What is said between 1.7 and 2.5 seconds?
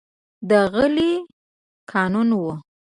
قانون و.